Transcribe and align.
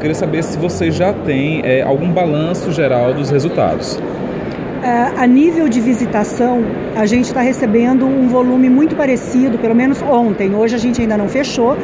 eu 0.00 0.02
queria 0.02 0.14
saber 0.14 0.42
se 0.42 0.56
você 0.56 0.90
já 0.90 1.12
tem 1.12 1.60
é, 1.62 1.82
algum 1.82 2.10
balanço 2.10 2.72
geral 2.72 3.12
dos 3.12 3.28
resultados. 3.28 4.00
É, 4.82 5.22
a 5.22 5.26
nível 5.26 5.68
de 5.68 5.78
visitação, 5.78 6.64
a 6.96 7.04
gente 7.04 7.26
está 7.26 7.42
recebendo 7.42 8.06
um 8.06 8.26
volume 8.26 8.70
muito 8.70 8.96
parecido, 8.96 9.58
pelo 9.58 9.74
menos 9.74 10.00
ontem. 10.00 10.54
Hoje 10.54 10.74
a 10.74 10.78
gente 10.78 11.02
ainda 11.02 11.18
não 11.18 11.28
fechou, 11.28 11.76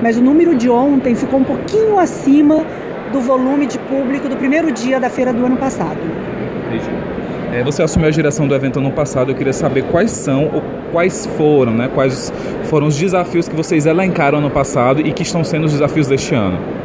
mas 0.00 0.16
o 0.16 0.22
número 0.22 0.54
de 0.54 0.70
ontem 0.70 1.16
ficou 1.16 1.40
um 1.40 1.42
pouquinho 1.42 1.98
acima 1.98 2.64
do 3.12 3.20
volume 3.20 3.66
de 3.66 3.80
público 3.80 4.28
do 4.28 4.36
primeiro 4.36 4.70
dia 4.70 5.00
da 5.00 5.10
feira 5.10 5.32
do 5.32 5.44
ano 5.44 5.56
passado. 5.56 5.98
É, 7.52 7.64
você 7.64 7.82
assumiu 7.82 8.06
a 8.06 8.12
direção 8.12 8.46
do 8.46 8.54
evento 8.54 8.78
ano 8.78 8.92
passado. 8.92 9.32
Eu 9.32 9.34
queria 9.34 9.52
saber 9.52 9.82
quais 9.90 10.12
são 10.12 10.44
ou 10.54 10.62
quais 10.92 11.26
foram, 11.36 11.72
né? 11.72 11.90
Quais 11.92 12.32
foram 12.64 12.86
os 12.86 12.96
desafios 12.96 13.48
que 13.48 13.56
vocês 13.56 13.84
elencaram 13.84 14.38
ano 14.38 14.50
passado 14.50 15.00
e 15.00 15.12
que 15.12 15.22
estão 15.22 15.42
sendo 15.42 15.64
os 15.64 15.72
desafios 15.72 16.06
deste 16.06 16.36
ano. 16.36 16.83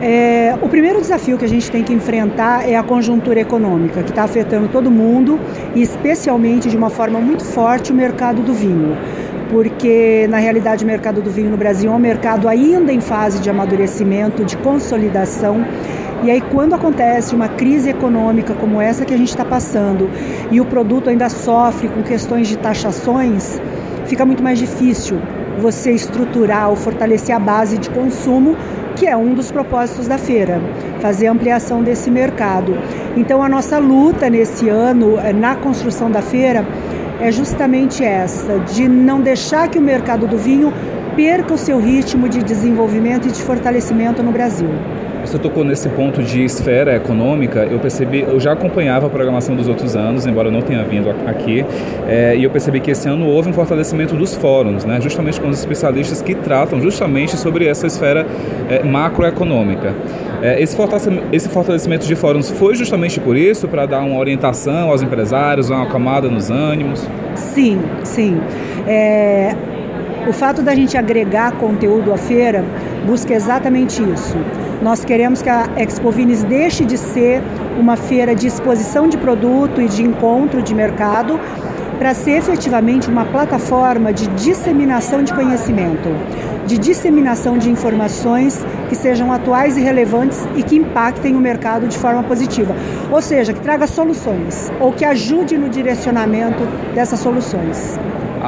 É, 0.00 0.54
o 0.60 0.68
primeiro 0.68 1.00
desafio 1.00 1.38
que 1.38 1.44
a 1.44 1.48
gente 1.48 1.70
tem 1.70 1.82
que 1.82 1.92
enfrentar 1.92 2.68
é 2.68 2.76
a 2.76 2.82
conjuntura 2.82 3.40
econômica, 3.40 4.02
que 4.02 4.10
está 4.10 4.24
afetando 4.24 4.68
todo 4.68 4.90
mundo 4.90 5.40
e 5.74 5.80
especialmente 5.80 6.68
de 6.68 6.76
uma 6.76 6.90
forma 6.90 7.18
muito 7.18 7.44
forte 7.44 7.92
o 7.92 7.94
mercado 7.94 8.42
do 8.42 8.52
vinho. 8.52 8.96
Porque, 9.50 10.26
na 10.28 10.38
realidade, 10.38 10.84
o 10.84 10.86
mercado 10.86 11.22
do 11.22 11.30
vinho 11.30 11.50
no 11.50 11.56
Brasil 11.56 11.90
é 11.90 11.94
um 11.94 11.98
mercado 11.98 12.48
ainda 12.48 12.92
em 12.92 13.00
fase 13.00 13.40
de 13.40 13.48
amadurecimento, 13.48 14.44
de 14.44 14.56
consolidação. 14.58 15.64
E 16.24 16.30
aí, 16.30 16.40
quando 16.40 16.74
acontece 16.74 17.34
uma 17.34 17.48
crise 17.48 17.88
econômica 17.88 18.54
como 18.54 18.80
essa 18.80 19.04
que 19.04 19.14
a 19.14 19.16
gente 19.16 19.28
está 19.28 19.44
passando 19.44 20.10
e 20.50 20.60
o 20.60 20.64
produto 20.64 21.08
ainda 21.08 21.28
sofre 21.28 21.88
com 21.88 22.02
questões 22.02 22.48
de 22.48 22.58
taxações, 22.58 23.60
fica 24.04 24.26
muito 24.26 24.42
mais 24.42 24.58
difícil 24.58 25.18
você 25.58 25.92
estruturar 25.92 26.70
ou 26.70 26.76
fortalecer 26.76 27.34
a 27.34 27.38
base 27.38 27.78
de 27.78 27.90
consumo 27.90 28.56
que 28.96 29.06
é 29.06 29.16
um 29.16 29.34
dos 29.34 29.50
propósitos 29.50 30.08
da 30.08 30.16
feira, 30.16 30.60
fazer 31.00 31.26
ampliação 31.26 31.82
desse 31.82 32.10
mercado. 32.10 32.76
Então, 33.14 33.42
a 33.42 33.48
nossa 33.48 33.78
luta 33.78 34.30
nesse 34.30 34.70
ano 34.70 35.18
eh, 35.18 35.34
na 35.34 35.54
construção 35.54 36.10
da 36.10 36.22
feira 36.22 36.66
é 37.20 37.30
justamente 37.30 38.02
essa, 38.02 38.58
de 38.58 38.88
não 38.88 39.20
deixar 39.20 39.68
que 39.68 39.78
o 39.78 39.82
mercado 39.82 40.26
do 40.26 40.38
vinho 40.38 40.72
perca 41.14 41.54
o 41.54 41.58
seu 41.58 41.78
ritmo 41.78 42.28
de 42.28 42.42
desenvolvimento 42.42 43.28
e 43.28 43.30
de 43.30 43.42
fortalecimento 43.42 44.22
no 44.22 44.32
Brasil. 44.32 44.68
Você 45.26 45.40
tocou 45.40 45.64
nesse 45.64 45.88
ponto 45.88 46.22
de 46.22 46.44
esfera 46.44 46.94
econômica, 46.94 47.66
eu 47.68 47.80
percebi, 47.80 48.20
eu 48.20 48.38
já 48.38 48.52
acompanhava 48.52 49.08
a 49.08 49.10
programação 49.10 49.56
dos 49.56 49.66
outros 49.66 49.96
anos, 49.96 50.24
embora 50.24 50.46
eu 50.46 50.52
não 50.52 50.62
tenha 50.62 50.84
vindo 50.84 51.10
aqui, 51.26 51.66
é, 52.06 52.36
e 52.36 52.44
eu 52.44 52.50
percebi 52.50 52.78
que 52.78 52.92
esse 52.92 53.08
ano 53.08 53.26
houve 53.26 53.48
um 53.50 53.52
fortalecimento 53.52 54.14
dos 54.14 54.36
fóruns, 54.36 54.84
né, 54.84 55.00
justamente 55.00 55.40
com 55.40 55.48
os 55.48 55.58
especialistas 55.58 56.22
que 56.22 56.32
tratam 56.32 56.80
justamente 56.80 57.36
sobre 57.36 57.66
essa 57.66 57.88
esfera 57.88 58.24
é, 58.70 58.84
macroeconômica. 58.84 59.92
É, 60.40 60.62
esse, 60.62 60.76
fortalecimento, 60.76 61.26
esse 61.32 61.48
fortalecimento 61.48 62.06
de 62.06 62.14
fóruns 62.14 62.48
foi 62.48 62.76
justamente 62.76 63.18
por 63.18 63.36
isso, 63.36 63.66
para 63.66 63.84
dar 63.84 64.02
uma 64.02 64.20
orientação 64.20 64.90
aos 64.90 65.02
empresários, 65.02 65.70
uma 65.70 65.86
camada 65.86 66.28
nos 66.28 66.50
ânimos? 66.50 67.04
Sim, 67.34 67.82
sim. 68.04 68.40
O 70.28 70.32
fato 70.32 70.62
da 70.62 70.74
gente 70.74 70.96
agregar 70.96 71.52
conteúdo 71.52 72.12
à 72.12 72.16
feira 72.16 72.64
busca 73.06 73.32
exatamente 73.32 74.02
isso. 74.02 74.36
Nós 74.82 75.04
queremos 75.04 75.40
que 75.40 75.48
a 75.48 75.68
Expo 75.76 76.10
Vines 76.10 76.42
deixe 76.42 76.84
de 76.84 76.98
ser 76.98 77.40
uma 77.78 77.96
feira 77.96 78.34
de 78.34 78.46
exposição 78.46 79.08
de 79.08 79.16
produto 79.16 79.80
e 79.80 79.88
de 79.88 80.02
encontro 80.02 80.60
de 80.60 80.74
mercado 80.74 81.38
para 81.98 82.12
ser 82.12 82.32
efetivamente 82.32 83.08
uma 83.08 83.24
plataforma 83.24 84.12
de 84.12 84.26
disseminação 84.28 85.22
de 85.22 85.32
conhecimento, 85.32 86.10
de 86.66 86.76
disseminação 86.76 87.56
de 87.56 87.70
informações 87.70 88.62
que 88.88 88.94
sejam 88.94 89.32
atuais 89.32 89.76
e 89.76 89.80
relevantes 89.80 90.46
e 90.56 90.62
que 90.62 90.76
impactem 90.76 91.34
o 91.36 91.40
mercado 91.40 91.86
de 91.88 91.96
forma 91.96 92.22
positiva. 92.22 92.74
Ou 93.10 93.22
seja, 93.22 93.52
que 93.52 93.60
traga 93.60 93.86
soluções 93.86 94.70
ou 94.80 94.92
que 94.92 95.04
ajude 95.04 95.56
no 95.56 95.68
direcionamento 95.68 96.62
dessas 96.94 97.20
soluções. 97.20 97.98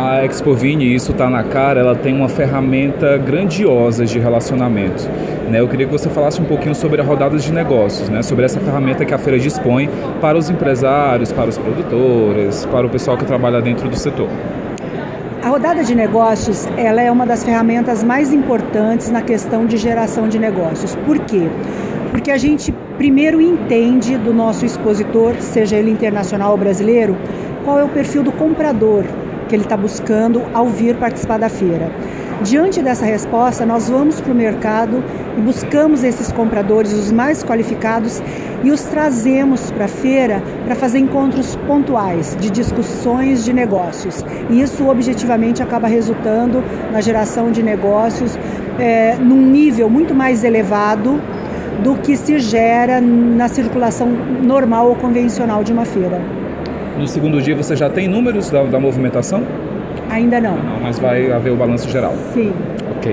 A 0.00 0.24
Expovine, 0.24 0.94
isso 0.94 1.10
está 1.10 1.28
na 1.28 1.42
cara, 1.42 1.80
ela 1.80 1.96
tem 1.96 2.14
uma 2.14 2.28
ferramenta 2.28 3.18
grandiosa 3.18 4.06
de 4.06 4.16
relacionamento. 4.20 5.02
Né? 5.50 5.58
Eu 5.58 5.66
queria 5.66 5.86
que 5.86 5.90
você 5.90 6.08
falasse 6.08 6.40
um 6.40 6.44
pouquinho 6.44 6.72
sobre 6.72 7.00
a 7.00 7.04
rodada 7.04 7.36
de 7.36 7.52
negócios, 7.52 8.08
né? 8.08 8.22
sobre 8.22 8.44
essa 8.44 8.60
ferramenta 8.60 9.04
que 9.04 9.12
a 9.12 9.18
feira 9.18 9.40
dispõe 9.40 9.90
para 10.20 10.38
os 10.38 10.48
empresários, 10.48 11.32
para 11.32 11.50
os 11.50 11.58
produtores, 11.58 12.64
para 12.66 12.86
o 12.86 12.88
pessoal 12.88 13.18
que 13.18 13.24
trabalha 13.24 13.60
dentro 13.60 13.88
do 13.88 13.96
setor. 13.96 14.28
A 15.42 15.48
rodada 15.48 15.82
de 15.82 15.96
negócios 15.96 16.68
ela 16.76 17.02
é 17.02 17.10
uma 17.10 17.26
das 17.26 17.42
ferramentas 17.42 18.04
mais 18.04 18.32
importantes 18.32 19.10
na 19.10 19.20
questão 19.20 19.66
de 19.66 19.76
geração 19.76 20.28
de 20.28 20.38
negócios. 20.38 20.94
Por 20.94 21.18
quê? 21.18 21.48
Porque 22.12 22.30
a 22.30 22.38
gente 22.38 22.72
primeiro 22.96 23.40
entende 23.40 24.16
do 24.16 24.32
nosso 24.32 24.64
expositor, 24.64 25.34
seja 25.40 25.74
ele 25.74 25.90
internacional 25.90 26.52
ou 26.52 26.56
brasileiro, 26.56 27.16
qual 27.64 27.80
é 27.80 27.82
o 27.82 27.88
perfil 27.88 28.22
do 28.22 28.30
comprador 28.30 29.02
que 29.48 29.54
ele 29.54 29.64
está 29.64 29.76
buscando 29.76 30.42
ao 30.54 30.66
vir 30.66 30.96
participar 30.96 31.38
da 31.38 31.48
feira. 31.48 31.90
Diante 32.42 32.80
dessa 32.80 33.04
resposta, 33.04 33.66
nós 33.66 33.88
vamos 33.88 34.20
para 34.20 34.32
o 34.32 34.34
mercado 34.34 35.02
e 35.36 35.40
buscamos 35.40 36.04
esses 36.04 36.30
compradores, 36.30 36.92
os 36.92 37.10
mais 37.10 37.42
qualificados, 37.42 38.22
e 38.62 38.70
os 38.70 38.82
trazemos 38.82 39.70
para 39.70 39.86
a 39.86 39.88
feira 39.88 40.42
para 40.64 40.74
fazer 40.74 40.98
encontros 40.98 41.56
pontuais 41.66 42.36
de 42.40 42.50
discussões 42.50 43.44
de 43.44 43.52
negócios. 43.52 44.24
E 44.50 44.60
isso 44.60 44.88
objetivamente 44.88 45.62
acaba 45.62 45.88
resultando 45.88 46.62
na 46.92 47.00
geração 47.00 47.50
de 47.50 47.62
negócios 47.62 48.38
é, 48.78 49.16
num 49.16 49.42
nível 49.42 49.88
muito 49.88 50.14
mais 50.14 50.44
elevado 50.44 51.20
do 51.82 51.96
que 51.96 52.16
se 52.16 52.38
gera 52.38 53.00
na 53.00 53.48
circulação 53.48 54.08
normal 54.42 54.88
ou 54.88 54.96
convencional 54.96 55.62
de 55.62 55.72
uma 55.72 55.84
feira. 55.84 56.20
No 56.98 57.06
segundo 57.06 57.40
dia 57.40 57.54
você 57.54 57.76
já 57.76 57.88
tem 57.88 58.08
números 58.08 58.50
da, 58.50 58.64
da 58.64 58.80
movimentação? 58.80 59.44
Ainda 60.10 60.40
não. 60.40 60.56
Não, 60.56 60.80
mas 60.80 60.98
vai 60.98 61.30
haver 61.30 61.52
o 61.52 61.56
balanço 61.56 61.88
geral. 61.88 62.12
Sim. 62.34 62.52
Ok. 62.96 63.12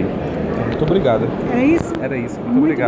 Então, 0.51 0.65
muito 0.65 0.83
obrigada. 0.83 1.27
Era 1.51 1.63
isso? 1.63 1.93
Era 2.01 2.17
isso. 2.17 2.39
Muito, 2.39 2.51
muito 2.51 2.63
obrigado. 2.63 2.79